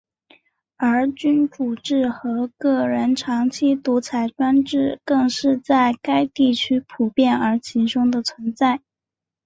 [0.77, 8.81] 而君主制和个人长期独裁专制更是在该地区普遍而集中地存在。